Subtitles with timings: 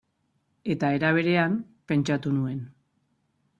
[0.75, 1.59] Eta era berean,
[1.93, 2.67] pentsatu nuen.